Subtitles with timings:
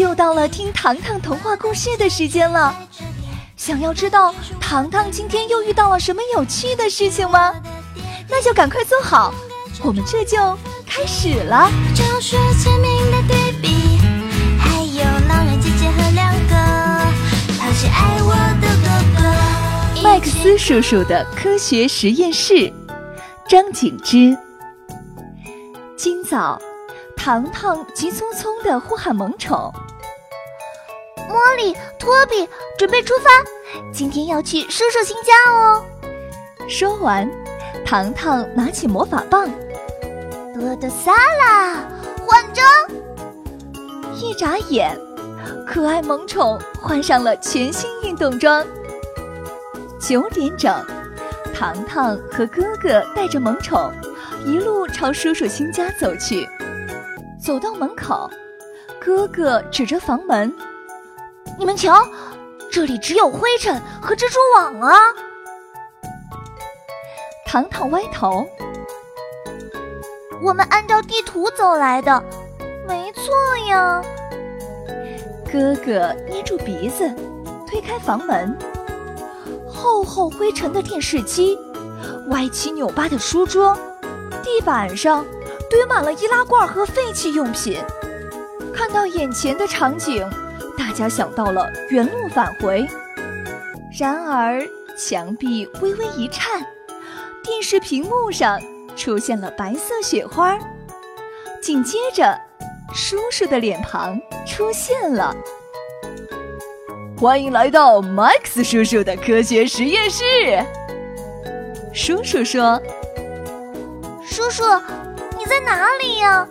[0.00, 2.74] 又到了听糖糖童话故事的时间了。
[3.54, 7.54] 想要知道糖糖今天又遇到了什么有趣的事情吗？
[8.26, 9.34] 那就赶快坐好，
[9.84, 10.38] 我们这就
[10.86, 11.70] 开始了。
[11.94, 13.98] 就是签名的对比，
[14.58, 16.54] 还有狼人姐姐和两个
[17.58, 18.32] 讨喜爱我
[18.62, 20.02] 的哥哥。
[20.02, 22.72] 麦克斯叔叔的科学实验室，
[23.46, 24.34] 张景之。
[25.94, 26.58] 今早。
[27.22, 29.70] 糖糖急匆匆地呼喊萌宠
[31.30, 33.30] ：“茉莉、托比，准备出发，
[33.92, 35.84] 今天要去叔叔新家哦。”
[36.68, 37.30] 说完，
[37.86, 39.48] 糖糖拿起魔法棒，
[40.54, 41.76] 多多萨拉，
[42.26, 42.66] 换装。
[44.16, 44.98] 一眨眼，
[45.66, 48.66] 可爱萌宠换上了全新运动装。
[50.00, 50.84] 九点整，
[51.54, 53.92] 糖糖和哥哥带着萌宠，
[54.44, 56.46] 一路朝叔叔新家走去。
[57.42, 58.30] 走到门口，
[59.00, 60.52] 哥哥指着房门
[61.60, 62.08] ：“你们瞧，
[62.72, 64.96] 这里只有灰尘和蜘蛛网啊！”
[67.44, 68.46] 糖糖歪头
[70.42, 72.24] ：“我们按照地图走来的，
[72.88, 73.34] 没错
[73.68, 74.00] 呀。”
[75.52, 77.14] 哥哥捏住鼻子，
[77.68, 78.56] 推开房门，
[79.68, 81.58] 厚厚灰尘的电视机，
[82.30, 83.76] 歪七扭八的书桌，
[84.42, 85.26] 地板上。
[85.68, 87.80] 堆满了易拉罐和废弃用品。
[88.74, 90.28] 看到眼前的场景，
[90.90, 92.84] 大家想到了原路返回。
[93.96, 94.60] 然而，
[94.98, 96.66] 墙壁微微一颤，
[97.44, 98.60] 电视屏幕上
[98.96, 100.58] 出现了白色雪花。
[101.62, 102.36] 紧接着，
[102.92, 105.32] 叔叔的脸庞出现了。
[107.16, 110.24] 欢迎来到 Max 叔叔的科学实验室。
[111.94, 112.82] 叔叔说
[114.26, 114.64] ：“叔叔。”
[115.38, 116.48] 你在哪里呀？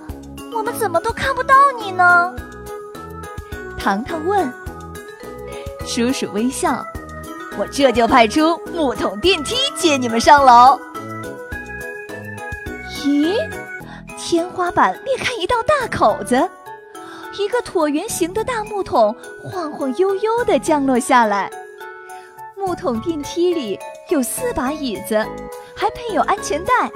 [0.56, 2.34] 我们怎么都看不到你呢？
[3.80, 4.52] 糖糖问。
[5.88, 6.86] 叔叔微笑，
[7.58, 10.80] 我这就派出木桶电梯接你们上楼。
[13.02, 13.34] 咦，
[14.18, 16.36] 天花板裂开一道大口子，
[17.40, 21.50] 一个椭圆形的大木桶晃晃悠悠地降落下来。
[22.56, 23.80] 木桶电梯里
[24.10, 25.16] 有四把椅子，
[25.76, 26.92] 还配有安全带。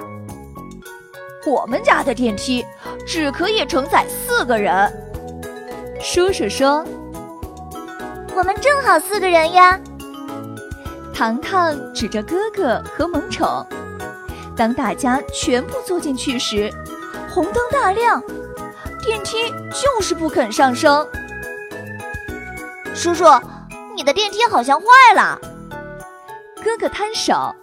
[1.46, 2.64] 我们家的电梯
[3.06, 5.03] 只可以承载四个人，
[6.04, 6.84] 叔叔说
[8.36, 9.80] ：“我们正好四个人呀。”
[11.14, 13.66] 糖糖指着哥哥和萌宠。
[14.54, 16.70] 当大家全部坐进去时，
[17.32, 18.22] 红灯大亮，
[19.02, 21.08] 电梯就是不肯上升。
[22.94, 23.24] 叔叔，
[23.96, 24.86] 你的电梯好像坏
[25.16, 25.40] 了。
[26.62, 27.54] 哥哥摊手：“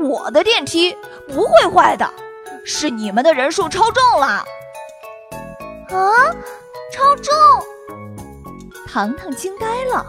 [0.00, 0.96] 我的电梯
[1.28, 2.10] 不会坏的。”
[2.64, 4.42] 是你们的人数超重了！
[5.90, 6.34] 啊，
[6.96, 7.34] 超重！
[8.86, 10.06] 糖糖惊呆了。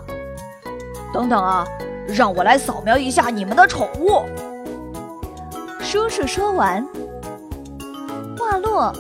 [1.14, 1.66] 等等啊，
[2.08, 4.24] 让我来扫描一下你们的宠物。
[5.82, 6.88] 叔叔说完，
[8.38, 8.94] 话落，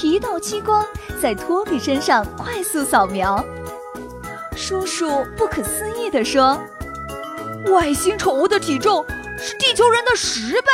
[0.00, 0.86] 一道激光
[1.20, 3.44] 在托比身上快速扫描。
[4.54, 6.56] 叔叔不可思议地说
[7.74, 9.04] ：“外星宠物的体重
[9.36, 10.68] 是地球人的十倍。”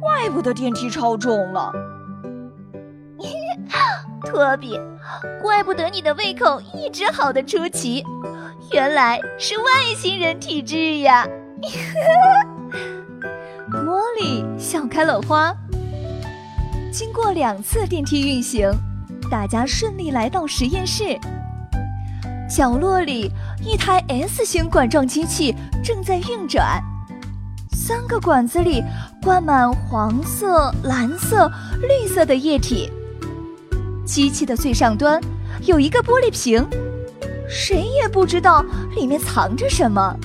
[0.00, 1.72] 怪不得电梯超重了，
[4.24, 4.78] 托比，
[5.40, 8.04] 怪不得你的胃口一直好的出奇，
[8.72, 9.64] 原来是外
[9.96, 11.26] 星人体质呀！
[13.70, 15.54] 茉莉笑开了花。
[16.92, 18.70] 经过两次电梯运行，
[19.30, 21.18] 大家顺利来到实验室。
[22.48, 23.30] 角落里，
[23.64, 26.82] 一台 S 型管状机器正在运转。
[27.72, 28.82] 三个管子里
[29.22, 31.50] 灌满黄色、蓝色、
[31.80, 32.90] 绿色的液体。
[34.06, 35.20] 机器的最上端
[35.62, 36.66] 有一个玻璃瓶，
[37.48, 38.64] 谁也不知道
[38.94, 40.16] 里面藏着什么。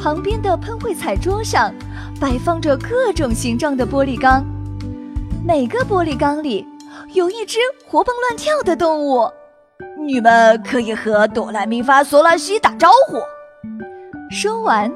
[0.00, 1.72] 旁边的喷绘彩桌上
[2.20, 4.44] 摆放着各种形状的玻璃缸，
[5.46, 6.66] 每个玻璃缸里
[7.12, 9.30] 有一只活蹦乱跳的动物。
[10.04, 13.18] 你们可以和哆来咪发嗦拉西打招呼。
[14.30, 14.90] 说完。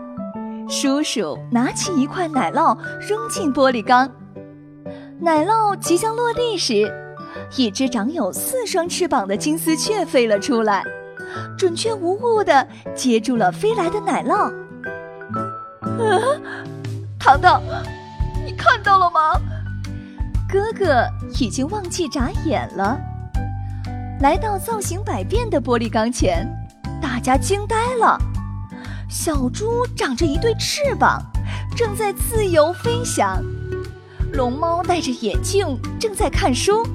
[0.71, 4.07] 叔叔拿起一块奶酪扔进玻璃缸，
[5.19, 6.93] 奶酪即将落地时，
[7.57, 10.85] 一只长有四双翅膀的金丝雀飞了出来，
[11.57, 14.53] 准确无误地接住了飞来的奶酪。
[15.83, 16.21] 啊，
[17.19, 17.63] 糖糖，
[18.45, 19.21] 你看到了吗？
[20.49, 21.07] 哥哥
[21.39, 22.99] 已经忘记眨眼了。
[24.21, 26.49] 来到造型百变的玻璃缸前，
[27.01, 28.19] 大家惊呆了。
[29.09, 31.23] 小猪长着一对翅膀，
[31.77, 33.43] 正在自由飞翔。
[34.33, 36.87] 龙猫戴着眼镜，正在看书。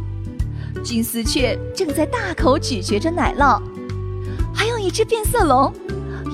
[0.81, 3.62] 金丝雀正在大口咀嚼着奶酪，
[4.54, 5.74] 还有一只变色龙，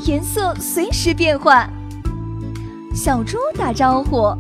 [0.06, 1.68] 颜色随时变换。
[2.94, 4.36] 小猪打招呼：“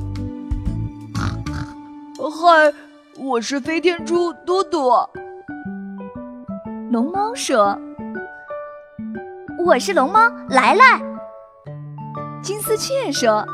[2.18, 2.74] 嗨，
[3.18, 5.10] 我是飞天猪多多。”
[6.92, 7.80] 龙猫说
[9.63, 10.19] ：“我是龙猫
[10.50, 11.01] 来来。”
[12.42, 13.46] 金丝雀说：“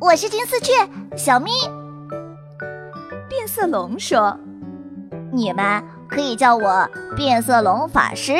[0.00, 0.72] 我是金丝雀
[1.16, 1.50] 小咪。”
[3.30, 4.38] 变色龙说
[5.34, 8.32] ：“你们可以叫我变色龙法师。”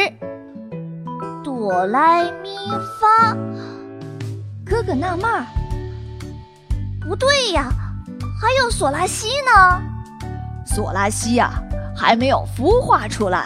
[1.42, 2.48] 哆来咪
[3.00, 3.34] 发，
[4.64, 5.44] 哥哥纳闷儿
[7.06, 7.68] ：“不对呀，
[8.40, 9.82] 还有索拉西呢。”
[10.64, 11.50] 索拉西呀，
[11.96, 13.44] 还没有孵化出来。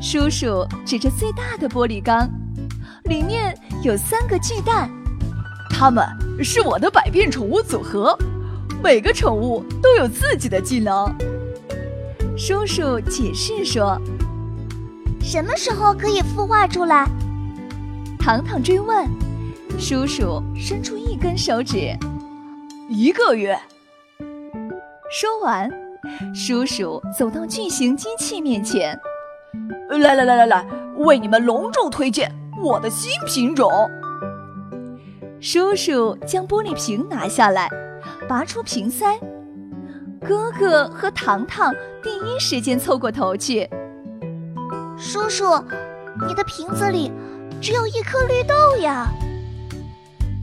[0.00, 2.28] 叔叔指着最大的玻璃缸，
[3.04, 4.90] 里面有三个巨蛋，
[5.70, 6.06] 它们
[6.42, 8.16] 是我的百变宠物组合。
[8.82, 11.12] 每个宠物都有自己的技能。
[12.36, 13.96] 叔叔解释说
[15.22, 17.08] ：“什么时候可以孵化出来？”
[18.18, 19.08] 糖糖追问。
[19.78, 21.96] 叔叔伸出一根手指
[22.90, 23.56] ：“一个月。”
[25.08, 25.70] 说完，
[26.34, 28.98] 叔叔走到巨型机器面前
[29.90, 30.66] ：“来来来来来，
[30.96, 33.70] 为你们隆重推荐我的新品种。”
[35.40, 37.70] 叔叔将玻璃瓶拿下来。
[38.28, 39.18] 拔出瓶塞，
[40.26, 41.72] 哥哥和糖糖
[42.02, 43.68] 第一时间凑过头去。
[44.96, 45.44] 叔叔，
[46.26, 47.12] 你的瓶子里
[47.60, 49.06] 只有一颗绿豆呀！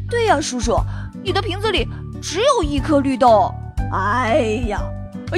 [0.10, 0.76] 对呀，叔叔，
[1.24, 1.88] 你的瓶子里
[2.22, 3.52] 只有一颗绿豆。
[3.92, 4.80] 哎呀，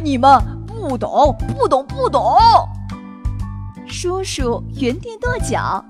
[0.03, 0.29] 你们
[0.67, 2.37] 不懂，不懂，不懂！
[3.87, 5.83] 叔叔原地跺脚。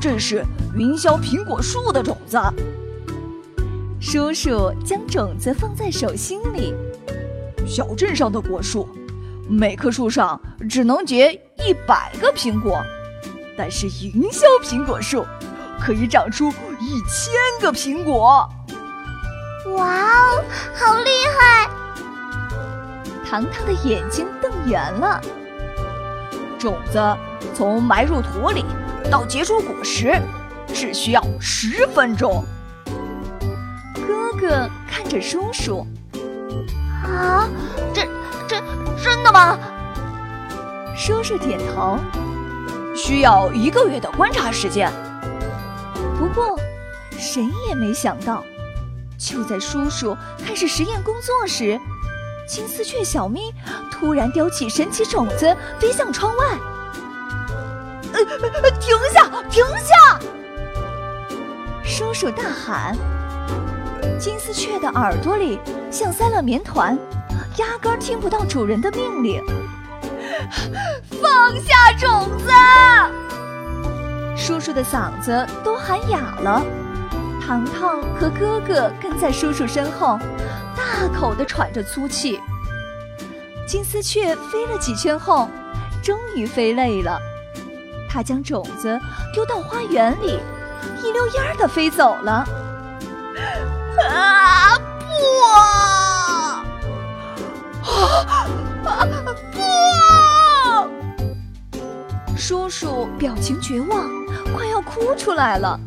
[0.00, 0.44] 这是
[0.74, 2.40] 云霄苹果树的种子。
[4.00, 6.74] 叔叔将种子放在手心里。
[7.66, 8.88] 小镇上的果树，
[9.48, 12.82] 每棵树上只能结一百个苹果，
[13.56, 15.24] 但是营销苹果树
[15.80, 16.48] 可以长出
[16.80, 18.48] 一千个苹果。
[19.76, 20.44] 哇哦，
[20.74, 21.70] 好厉害！
[23.24, 25.20] 糖糖的眼睛瞪圆了。
[26.58, 27.00] 种子
[27.54, 28.64] 从埋入土里
[29.10, 30.20] 到结出果实，
[30.74, 32.44] 只需要十分钟。
[33.94, 35.86] 哥哥看着叔叔，
[37.22, 37.48] 啊，
[37.94, 38.04] 这
[38.48, 38.60] 这
[39.02, 39.56] 真的吗？
[40.96, 41.98] 叔叔点头，
[42.96, 44.92] 需要一个月的观察时间。
[46.18, 46.58] 不过，
[47.18, 48.42] 谁也没想到，
[49.16, 51.80] 就在叔叔开始实验工作时，
[52.46, 53.54] 金丝雀小咪
[53.90, 56.44] 突然叼起神奇种子，飞向窗外。
[58.12, 58.24] 呃，
[58.80, 60.18] 停下，停下！
[61.84, 62.96] 叔叔大喊。
[64.22, 65.58] 金丝雀的耳朵里
[65.90, 66.96] 像塞了棉团，
[67.56, 69.44] 压根儿听不到主人的命令。
[71.20, 72.52] 放下种子！
[74.36, 76.62] 叔叔的嗓子都喊哑了。
[77.44, 80.16] 糖糖和哥哥跟在叔叔身后，
[80.76, 82.40] 大口地喘着粗气。
[83.66, 85.48] 金丝雀飞了几圈后，
[86.00, 87.18] 终于飞累了，
[88.08, 89.00] 它将种子
[89.34, 90.38] 丢到花园里，
[91.02, 92.46] 一溜烟儿地飞走了。
[94.00, 94.78] 啊
[98.82, 98.88] 不！
[98.88, 98.92] 啊不！
[102.36, 104.10] 叔叔表情绝望，
[104.56, 105.78] 快要哭出来了。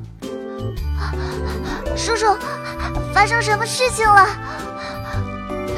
[1.95, 2.37] 叔叔，
[3.13, 4.27] 发生什么事情了？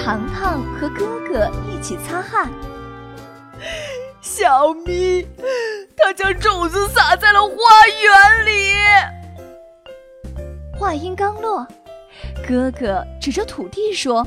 [0.03, 2.50] 糖糖和哥哥一起擦汗。
[4.22, 5.27] 小咪，
[5.98, 7.55] 他将种子撒在了花
[8.01, 8.75] 园里。
[10.79, 11.65] 话音刚落。
[12.47, 14.25] 哥哥指着土地说：“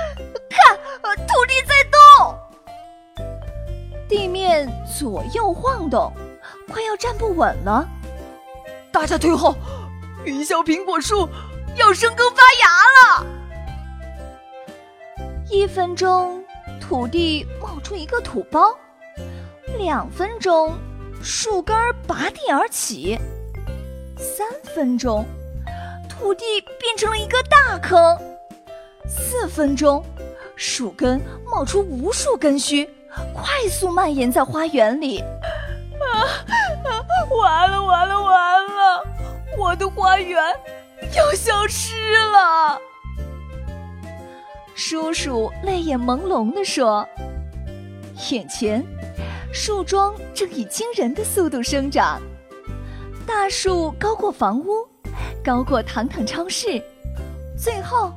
[0.48, 0.76] 看，
[1.26, 1.98] 土地在动，
[4.08, 4.66] 地面
[4.98, 6.10] 左右晃动，
[6.72, 7.86] 快要站不稳了。
[8.90, 9.54] 大家退后，
[10.24, 11.28] 云霄苹果树
[11.76, 12.68] 要生根发芽
[13.20, 13.26] 了。”
[15.50, 16.44] 一分钟，
[16.80, 18.76] 土地冒出一个土包；
[19.78, 20.78] 两分钟，
[21.22, 21.74] 树根
[22.06, 23.18] 拔地而起；
[24.18, 25.24] 三分钟。
[26.18, 26.44] 土地
[26.80, 28.18] 变成了一个大坑，
[29.06, 30.04] 四分钟，
[30.56, 32.84] 树根冒出无数根须，
[33.32, 35.20] 快速蔓延在花园里。
[36.02, 36.26] 啊！
[37.30, 39.04] 完了完了完了！
[39.56, 40.36] 我的花园
[41.16, 41.94] 要消失
[42.32, 42.80] 了。
[44.74, 47.06] 叔叔泪眼朦胧地说
[48.30, 48.84] ：“眼前，
[49.52, 52.20] 树桩正以惊人的速度生长，
[53.24, 54.88] 大树高过房屋。”
[55.48, 56.78] 高过糖糖超市，
[57.56, 58.12] 最后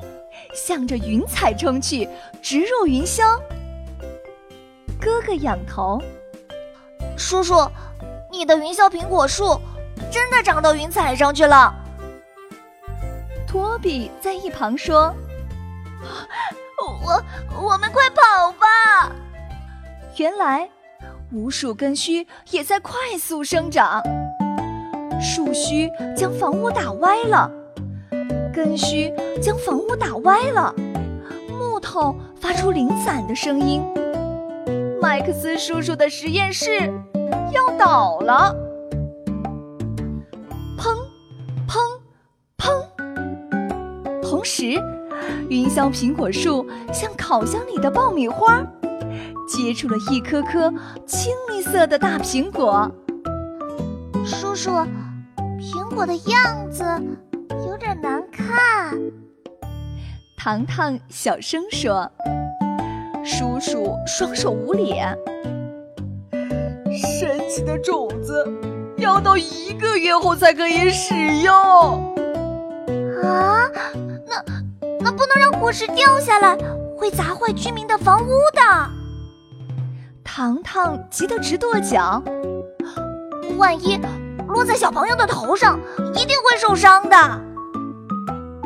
[0.53, 2.05] 向着云彩冲去，
[2.41, 3.39] 直入云霄。
[4.99, 6.03] 哥哥仰头，
[7.15, 7.55] 叔叔，
[8.29, 9.57] 你的云霄苹果树
[10.11, 11.73] 真的长到云彩上去了。
[13.47, 15.15] 托比在一旁说
[17.01, 17.23] ：“我，
[17.63, 19.09] 我们快跑吧！”
[20.19, 20.69] 原来，
[21.31, 24.03] 无数根须也在快速生长，
[25.21, 25.87] 树须
[26.17, 27.49] 将房屋打歪了，
[28.51, 30.73] 根须将房屋打歪了，
[31.47, 33.83] 木头发出零散的声音。
[34.99, 36.91] 麦克斯叔叔的实验室
[37.53, 38.55] 要倒了！
[40.77, 40.95] 砰，
[41.67, 41.77] 砰，
[42.57, 44.21] 砰！
[44.21, 44.65] 同时，
[45.49, 48.65] 云霄苹果树像烤箱里的爆米花，
[49.47, 50.73] 结出了一颗颗
[51.05, 52.89] 清一色的大苹果。
[54.23, 54.71] 叔叔，
[55.61, 56.83] 苹果的样子
[57.67, 58.97] 有点难看。
[60.35, 62.11] 糖糖小声说。
[63.23, 65.15] 叔叔双手捂脸，
[67.19, 68.43] 神奇的种子
[68.97, 71.13] 要到一个月后才可以使
[71.43, 71.53] 用。
[73.23, 73.69] 啊，
[74.25, 74.43] 那
[74.99, 76.57] 那不能让果实掉下来，
[76.97, 78.89] 会砸坏居民的房屋的。
[80.23, 82.23] 糖糖急得直跺脚，
[83.55, 83.99] 万一
[84.53, 85.79] 落在小朋友的头上，
[86.13, 87.15] 一定会受伤的。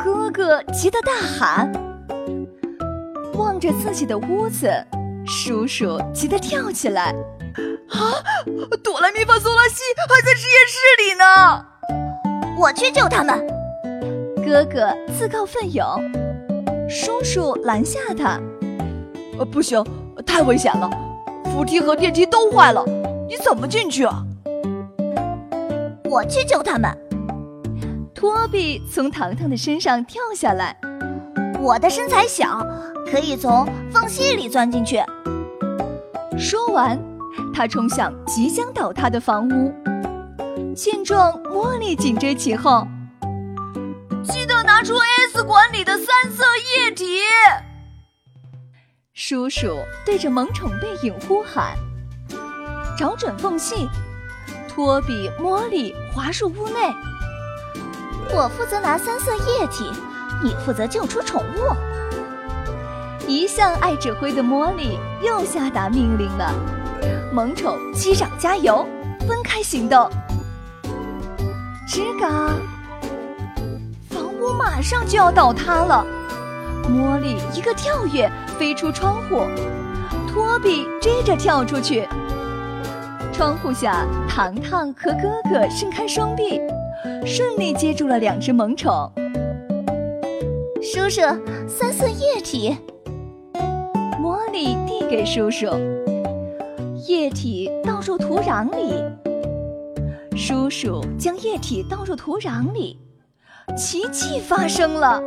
[0.03, 1.71] 哥哥急得大喊。
[3.33, 4.69] 望着自己的屋子，
[5.25, 7.13] 叔叔急得跳起来
[7.89, 8.23] ：“啊，
[8.83, 11.65] 哆来咪发嗦拉西还在实验室里呢！
[12.57, 13.45] 我去救他们！”
[14.45, 15.85] 哥哥自告奋勇，
[16.89, 18.39] 叔叔拦下他
[19.37, 19.83] ：“呃，不行，
[20.25, 20.89] 太危险了，
[21.45, 22.85] 扶梯和电梯都坏了，
[23.27, 24.23] 你怎么进去啊？”
[26.15, 26.97] 我去救他们！
[28.13, 30.73] 托比从糖糖的身上跳下来，
[31.59, 32.65] 我的身材小。
[33.11, 34.99] 可以从缝隙里钻进去。
[36.37, 36.97] 说完，
[37.53, 39.73] 他冲向即将倒塌的房屋。
[40.73, 42.87] 见状，茉莉紧追其后。
[44.23, 44.95] 记得拿出
[45.27, 46.45] S 管里的三色
[46.79, 47.19] 液体。
[49.13, 51.75] 叔叔对着萌宠背影呼喊
[52.97, 53.87] ：“找准缝隙！”
[54.75, 56.93] 托比、茉莉滑入屋内。
[58.35, 59.89] 我负责拿三色液体，
[60.43, 61.73] 你负责救出宠物。
[63.25, 66.53] 一向爱指挥的茉莉又下达命令了
[67.31, 68.85] ：“萌宠机长加油，
[69.25, 70.09] 分开行动。”
[71.87, 72.27] 吱嘎，
[74.09, 76.05] 房屋马上就要倒塌了。
[76.83, 78.29] 茉莉一个跳跃
[78.59, 79.47] 飞出窗户，
[80.29, 82.05] 托比追着跳出去。
[83.35, 86.61] 窗户下，糖糖和哥哥伸开双臂，
[87.25, 89.11] 顺利接住了两只萌宠。
[90.81, 91.19] 叔叔，
[91.67, 92.77] 三色液体。
[94.21, 95.65] 茉莉递给叔叔，
[97.05, 99.03] 液体倒入土壤里。
[100.37, 102.97] 叔叔将液体倒入土壤里，
[103.77, 105.21] 奇迹发生了，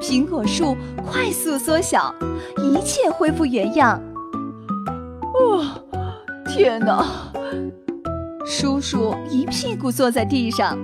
[0.00, 2.14] 苹果树快速缩小，
[2.62, 4.00] 一切恢复原样。
[5.34, 5.66] 哦，
[6.52, 7.06] 天哪！
[8.44, 10.76] 叔叔一屁股坐在地上，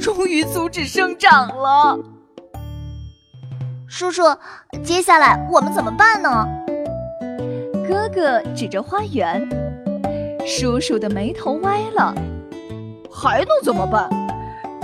[0.00, 1.98] 终于阻止生长了。
[3.88, 4.22] 叔叔，
[4.84, 6.46] 接下来我们怎么办呢？
[7.88, 9.46] 哥哥指着花园，
[10.46, 12.14] 叔叔的眉头歪了。
[13.10, 14.08] 还能怎么办？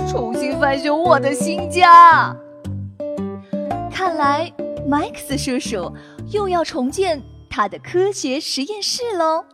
[0.09, 2.35] 重新翻修我的新家。
[3.89, 4.51] 看来
[4.85, 5.91] 麦克斯叔叔
[6.31, 9.45] 又要重建他的科学实验室喽。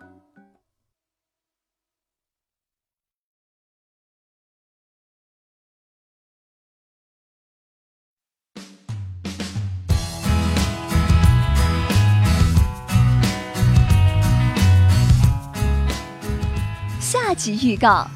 [17.36, 18.08] 集预告：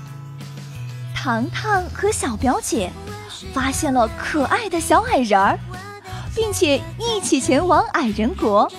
[1.13, 2.91] 糖糖和小表姐
[3.53, 5.59] 发现了可爱的小矮人儿，
[6.33, 8.71] 并且一起前往矮人国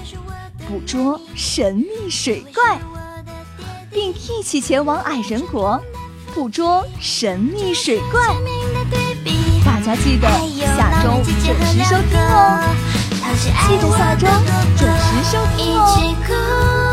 [0.67, 2.79] 捕捉神秘水怪，
[3.91, 5.81] 并一起前往矮人国
[6.35, 8.35] 捕捉神秘水怪。
[9.65, 10.29] 大家记得
[10.77, 12.75] 下周准时收听哦！
[13.41, 14.27] 记得下周
[14.77, 16.90] 准时收听哦！